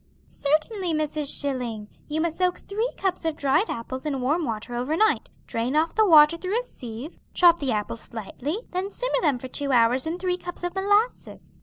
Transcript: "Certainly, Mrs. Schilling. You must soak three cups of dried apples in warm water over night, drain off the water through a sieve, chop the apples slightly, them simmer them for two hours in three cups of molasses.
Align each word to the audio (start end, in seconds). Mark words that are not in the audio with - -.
"Certainly, 0.25 0.95
Mrs. 0.95 1.39
Schilling. 1.39 1.87
You 2.07 2.21
must 2.21 2.39
soak 2.39 2.57
three 2.57 2.89
cups 2.97 3.23
of 3.23 3.35
dried 3.35 3.69
apples 3.69 4.03
in 4.03 4.19
warm 4.19 4.45
water 4.45 4.73
over 4.73 4.97
night, 4.97 5.29
drain 5.45 5.75
off 5.75 5.93
the 5.93 6.07
water 6.07 6.37
through 6.37 6.59
a 6.59 6.63
sieve, 6.63 7.19
chop 7.35 7.59
the 7.59 7.71
apples 7.71 8.01
slightly, 8.01 8.61
them 8.71 8.89
simmer 8.89 9.21
them 9.21 9.37
for 9.37 9.47
two 9.47 9.71
hours 9.71 10.07
in 10.07 10.17
three 10.17 10.37
cups 10.37 10.63
of 10.63 10.73
molasses. 10.73 11.59